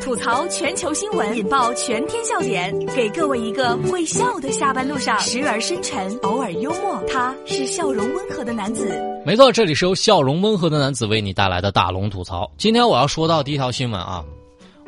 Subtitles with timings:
[0.00, 7.02] 吐槽全球新闻，引爆全天笑点，给各位一个会笑的下班路上，时而深沉，偶尔幽默。
[7.06, 8.98] 他是笑容温和的男子。
[9.26, 12.50] 没错，这里是由笑容温和的男子为你带来的大龙吐槽。
[12.56, 14.24] 今天我要说到第一条新闻啊，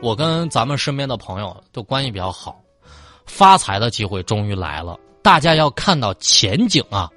[0.01, 2.59] 我跟咱们身边的朋友都关系比较好，
[3.27, 7.11] 发财的机会终于来了，大家要看到前景啊！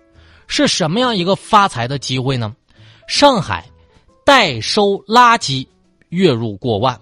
[0.47, 2.53] 是什么样一个发财的机会呢？
[3.07, 3.65] 上海
[4.25, 5.65] 代收垃圾
[6.09, 6.99] 月入过万。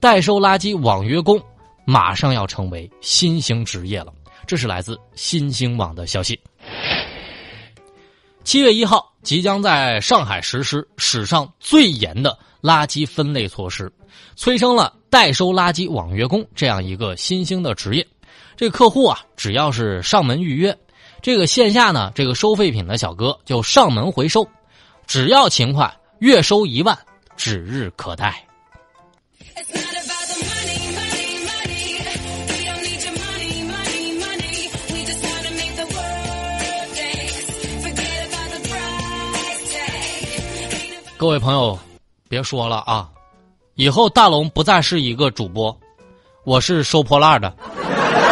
[0.00, 1.40] 代收垃圾网约工
[1.84, 4.12] 马上要成为新兴职业了，
[4.46, 6.38] 这是来自新兴网的消息。
[8.44, 13.92] 七月一号即将在上海实施史上最严的垃圾分类措施，
[14.36, 18.06] 催生了代收垃圾网约工这样一个新兴的职业。
[18.56, 20.76] 这客户啊，只要是上门预约，
[21.20, 24.48] 这个线下呢，这个收废品的小哥就上门回收，
[25.06, 26.96] 只要勤快，月收一万，
[27.36, 28.47] 指日可待。
[41.18, 41.76] 各位朋友，
[42.28, 43.08] 别说了啊！
[43.74, 45.76] 以后大龙不再是一个主播，
[46.44, 47.52] 我是收破烂的，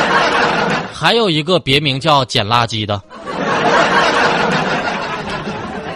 [0.94, 3.02] 还有一个别名叫捡垃圾的。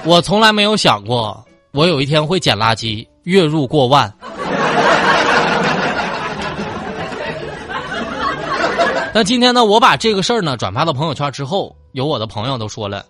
[0.02, 4.12] 我从来没有想过，我有一天会捡垃圾，月入过万。
[9.14, 13.06] 那今天呢，我把这个事儿呢转发到朋友圈之后，有我的朋友都说了：“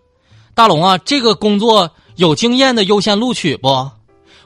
[0.54, 1.90] 大龙啊，这个工作。”
[2.20, 3.90] 有经验的优先录取不？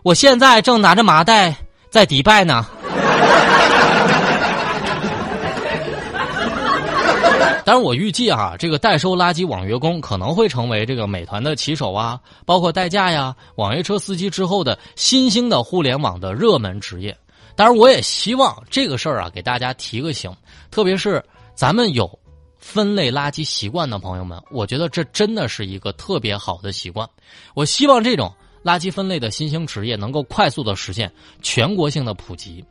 [0.05, 1.56] 我现在正拿着麻袋
[1.91, 2.64] 在迪拜呢。
[7.66, 17.16] 但是我预计啊，这个代收垃圾网约工可能会成为这个美团的骑手啊，包括代驾呀、网约车司机之后的新兴的互联网的热门职业。
[17.56, 20.33] 当然，我也希望这个事儿啊，给大家提个醒，
[20.70, 21.20] 特别是
[21.56, 22.09] 咱们有。
[22.66, 27.06] 分类垃圾习惯的朋友们，我觉得这真的是一个特别好的习惯。
[27.52, 32.64] 我希望这种垃圾分类的新兴职业能够快速的实现全国性的普及，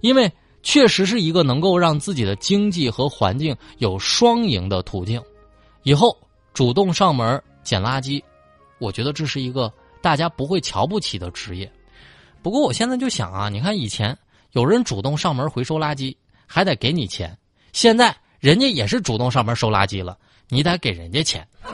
[0.00, 0.30] 因为
[0.62, 5.20] 确实是一个能够让自己的经济和环境有双赢的途径。
[5.82, 6.16] 以后
[6.54, 8.22] 主动上门捡垃圾，
[8.78, 9.70] 我觉得这是一个
[10.00, 11.70] 大家不会瞧不起的职业。
[12.42, 14.16] 不过我现在就想啊，你看以前
[14.52, 16.16] 有人主动上门回收垃圾，
[16.46, 17.36] 还得给你钱，
[17.72, 18.16] 现在。
[18.42, 21.46] 人家也是主动上门收垃圾了，你得给人家钱。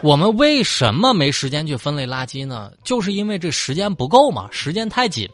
[0.00, 2.70] 我们为什么没时间去分类垃圾呢？
[2.84, 5.28] 就是因为这时间不够嘛，时间太紧。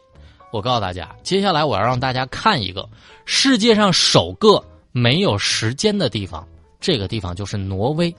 [0.50, 2.88] 我告诉大家，接下来我要让大家看一个
[3.26, 6.48] 世界上首个没有时间的地方，
[6.80, 8.10] 这个地方就是挪威。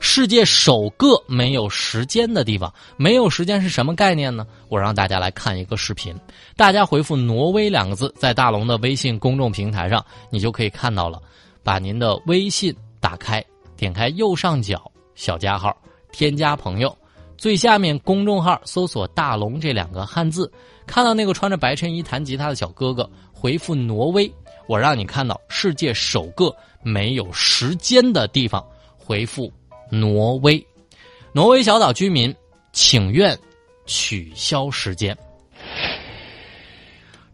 [0.00, 4.46] 世界首个没有时间的地方，没有时间是什么概念呢？
[4.68, 6.14] 我让大家来看一个视频，
[6.56, 11.20] 大家回复“挪威”两个字，在大龙的微信公众平台上，你就可以看到了。
[11.62, 13.42] 把您的微信打开，
[13.76, 15.74] 点开右上角小加号，
[16.12, 16.94] 添加朋友，
[17.38, 20.52] 最下面公众号搜索“大龙”这两个汉字，
[20.86, 24.30] 看到那个穿着白衬衣弹吉他的小哥哥，回复“挪威”，
[24.68, 28.62] 我让你看到世界首个没有时间的地方，
[28.98, 29.50] 回复。
[29.90, 30.64] 挪威，
[31.32, 32.34] 挪威小岛居民
[32.72, 33.38] 请愿
[33.86, 35.16] 取消时间。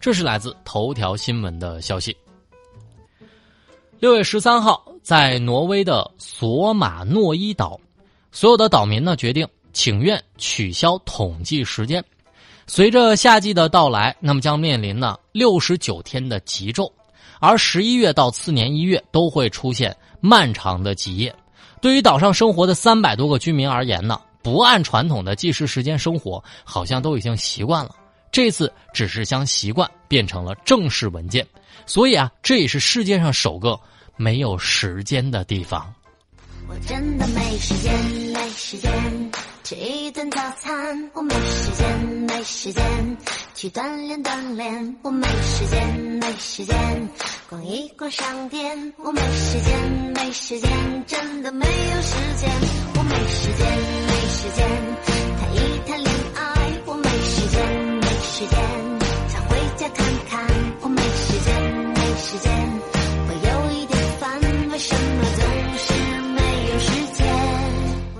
[0.00, 2.16] 这是来自头条新闻的消息。
[3.99, 7.78] 六月十三号，在挪威的索马诺伊岛，
[8.33, 12.03] 所有的岛民呢决定请愿取消统计时间。
[12.67, 16.91] 随着夏季的到来，那么将面临呢六十九天的极昼，
[17.41, 21.34] 而十一月到次年一月都会出现漫长的极夜。
[21.81, 27.95] 对于岛上生活的三百多个居民而言呢，不按传统的计时时间生活，好像都已经习惯了。
[28.31, 31.47] 这次只是将习惯变成了正式文件，
[31.87, 33.79] 所以啊，这也是世界上首个
[34.17, 35.93] 没有时间的地方。
[36.69, 37.93] 我真的没时间，
[38.33, 38.93] 没时间
[39.70, 41.11] 吃一顿早餐。
[41.14, 43.17] 我没时间，没时间
[43.55, 44.96] 去锻炼锻炼。
[45.02, 47.08] 我没时间，没时间
[47.49, 48.93] 逛一逛商店。
[48.96, 52.50] 我没时间，没时间，真的没有时间。
[52.96, 53.69] 我没时间，
[54.08, 54.67] 没时间
[55.38, 56.73] 谈一谈恋爱。
[56.87, 58.58] 我没时间，没时间
[59.28, 60.46] 想回家看看。
[60.81, 61.62] 我没时间，
[61.94, 63.00] 没时间。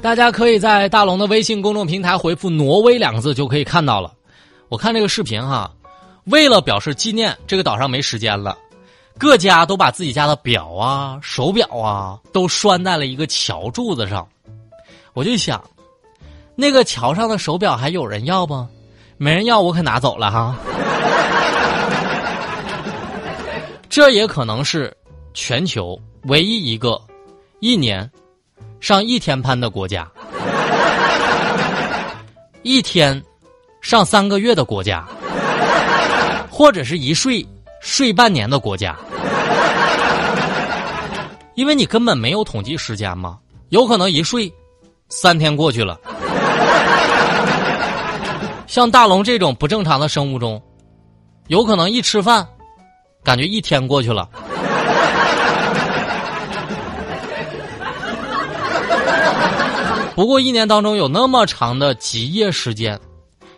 [0.03, 4.13] 大家可以在大龙的微信公众平台回复“挪威”两个字就可以看到了。
[4.71, 5.71] 我看这个视频哈，
[6.25, 8.57] 为了表示纪念，这个岛上没时间了，
[9.19, 14.27] 各家都把自己家的表啊、手表啊都拴在了一个桥柱子上。
[15.13, 15.63] 我就想，
[16.57, 18.67] 那个桥上的手表还有人要不？
[19.19, 20.57] 没人要，我可拿走了哈。
[23.91, 24.97] 这也可能是
[25.35, 26.99] 全球唯一一个
[27.59, 28.11] 一年
[28.81, 30.11] 上一天班的国家，
[32.63, 33.23] 一天
[33.83, 35.07] 上三个月的国家，
[36.51, 37.47] 或者是一睡
[37.83, 38.97] 睡半年的国家。
[41.55, 43.39] 因为你根本没有统计时间嘛，
[43.69, 44.51] 有可能一睡
[45.11, 46.01] 三天过去了。
[48.67, 50.61] 像大龙这种不正常的生物钟，
[51.49, 52.47] 有可能一吃饭，
[53.23, 54.27] 感觉一天过去了。
[60.15, 63.01] 不过一年当中有那么长的极夜时间，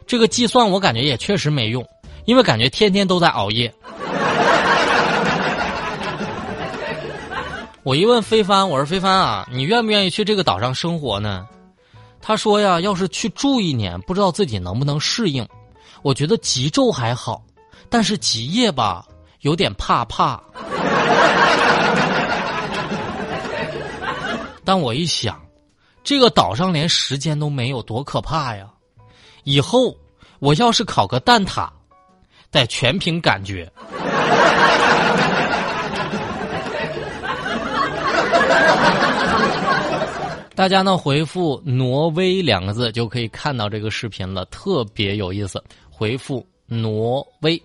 [0.07, 1.85] 这个计算我感觉也确实没用，
[2.25, 3.73] 因为感觉天天都在熬夜。
[7.83, 11.45] 我一问飞帆，我说飞帆啊，你愿不愿意去这个岛上生活呢？
[12.21, 15.45] 他说呀，要是去住一年，不知道自己能不能适应。
[16.03, 17.43] 我觉得极昼还好，
[17.89, 19.05] 但是极夜吧，
[19.41, 20.41] 有点怕怕。
[24.65, 25.42] 但我一想，
[26.05, 28.67] 这个岛上连时间都没有，多可怕呀！
[29.45, 29.97] 以后
[30.41, 31.69] 我要是考个蛋挞，
[32.51, 33.71] 得全凭感觉。
[40.55, 45.63] 大家呢回复“挪威”两个字就可以看到这个视频了，特别有意思。
[45.91, 47.61] 回复“挪威”，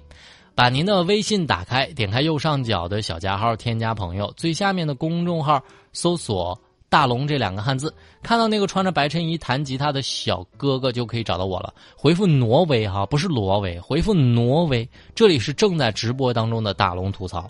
[0.56, 5.62] 把您的微信打开，点开右上角的小加号，添加朋友，最下面的公众号
[5.92, 7.94] 搜索“大龙”这两个汉字，
[8.24, 11.74] 看到那个穿着白衬衣弹吉他的小哥哥就可以找到我了。
[11.95, 17.50] 回复“挪威”哈，不是挪威，回复“挪威”，这里是正在直播当中的大龙吐槽。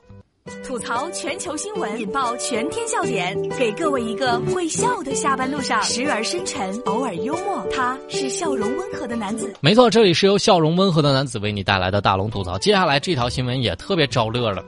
[0.66, 7.62] 吐槽全球新闻，引爆全天笑点，给各位一个会笑的下班路上，时而深沉，偶尔幽默。
[7.70, 9.54] 他是笑容温和的男子。
[9.60, 12.58] 没错，这里是由笑容温和的男子为你带来的大龙吐槽。
[12.58, 14.64] 接下来这条新闻也特别招乐了，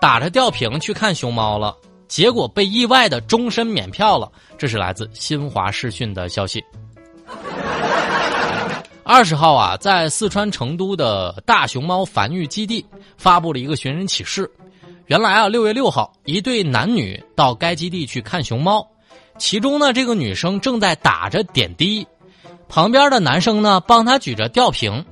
[0.00, 1.76] 打着吊瓶去看熊猫了，
[2.10, 4.30] 结果被意外的终身免票了。
[4.58, 6.62] 这是来自新华视讯的消息。
[9.04, 12.84] 二十号啊，在四川成都的大熊猫繁育基地
[13.16, 14.50] 发布了一个寻人启事。
[15.06, 18.86] 原来啊，六月六号，一对男女到该基地去看熊猫，
[19.38, 22.06] 其中呢，这个女生正在打着点滴，
[22.68, 25.04] 旁边的男生呢帮她举着吊瓶，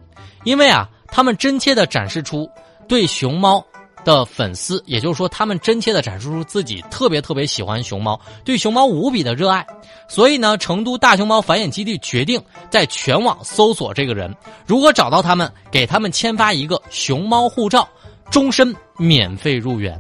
[0.44, 2.48] 因为啊，他们真切的展示出
[2.88, 3.64] 对熊猫
[4.08, 9.66] 的粉丝，也就是说，他们真切的展示出自己特别特别喜欢熊猫，对熊猫无比的热爱，
[10.08, 14.34] 所以呢，成都大熊猫繁衍基地决定在全网搜索这个人，
[14.66, 17.87] 如果找到他们，给他们签发一个熊猫护照。
[18.31, 19.99] 终身免费入园，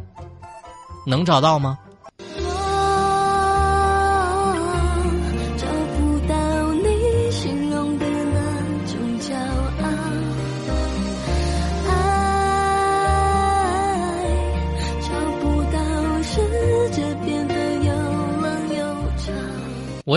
[1.06, 1.78] 能找到吗？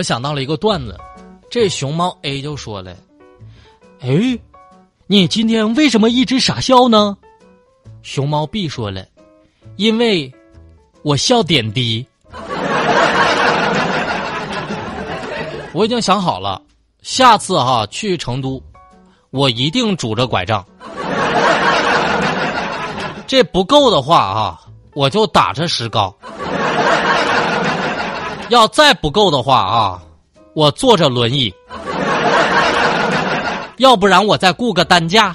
[0.02, 0.98] 想到了一个段子，
[1.50, 2.96] 这熊猫 A 就说了
[4.00, 4.38] ：“哎，
[5.06, 7.16] 你今天为什么一直傻笑呢？”
[8.02, 9.04] 熊猫 B 说了
[9.76, 10.32] ：“因为，
[11.02, 12.04] 我笑点滴。
[15.72, 16.60] 我已经想好了，
[17.02, 18.62] 下次哈去成都，
[19.30, 20.64] 我一定拄着拐杖。
[23.26, 24.60] 这不够的话啊，
[24.94, 26.14] 我就打着石膏。
[28.52, 30.02] 要再不够的话啊，
[30.54, 31.52] 我坐着轮椅。
[33.78, 35.34] 要不然我再雇个担架。”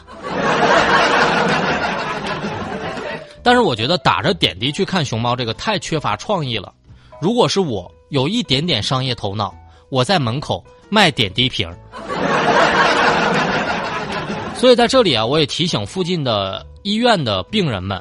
[3.42, 6.72] 但是我觉得打着点滴去看熊猫这个太缺乏创意了。
[7.20, 9.52] 如果是我有一点点商业头脑，
[9.90, 11.68] 我在门口卖点滴瓶。
[14.56, 18.00] 所以在这里啊，我也提醒附近的医院的病人们，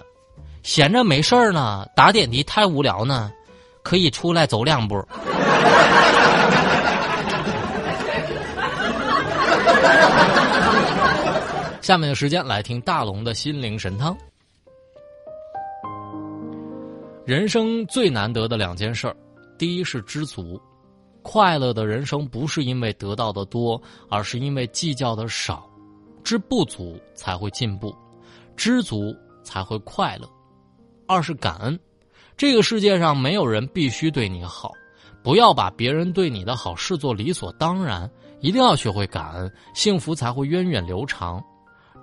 [0.62, 3.30] 闲着没事儿呢，打点滴太无聊呢，
[3.86, 5.00] 可以出来走两步。
[11.80, 14.16] 下面的时间来听大龙的心灵神汤。
[17.24, 19.14] 人生最难得的两件事儿，
[19.56, 20.60] 第一是知足。
[21.22, 25.64] 快乐的人生不是因为得到的多，而是因为计较的少。
[26.24, 27.94] 知不足才会进步，
[28.56, 29.14] 知足
[29.44, 30.28] 才会快乐。
[31.06, 31.78] 二是感恩，
[32.36, 34.70] 这个世界上没有人必须对你好，
[35.22, 41.42] 不要把别人对你的好视作理所当然，一定要学会感恩，幸福才会源远流长。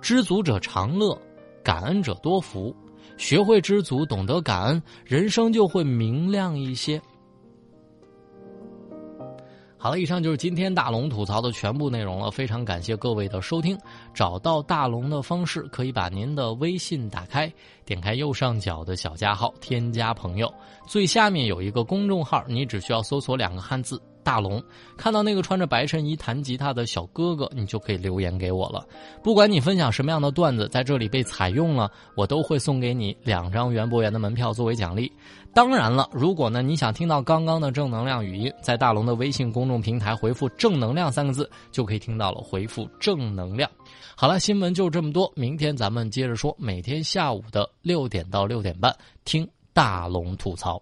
[0.02, 1.16] 知足者常乐，
[1.62, 2.74] 感恩者多福。
[3.16, 7.00] 学会知足，懂得感恩，人生就会明亮一些。
[9.84, 12.30] 好了，以上就是今天大龙吐槽的全部内容了。
[12.30, 13.78] 非常感谢各位的收听。
[14.14, 17.52] 找到大龙的方式，可以把您的微信打开，
[17.84, 20.50] 点开右上角的小加号，添加朋友，
[20.86, 24.00] 最下面有一个公众号，你只需要搜索两个汉字。
[24.24, 24.60] 大龙
[24.96, 28.84] 看到那个穿着白衬衣弹吉他的小哥哥，你就可以留言给我了。
[29.22, 35.12] 不管你分享什么样的段子，在这里被采用了，我都会送给你两张园博园的门票作为奖励。
[35.52, 42.40] 当然了，如果呢你想听到刚刚的正能量语音，在大龙的微信公众平台回复“正能量”三个字，就可以听到了。
[42.40, 43.70] 回复“正能量”。
[44.16, 46.54] 好了，新闻就这么多，明天咱们接着说。
[46.58, 48.92] 每天下午的六点到六点半，
[49.24, 50.80] 听大龙吐槽。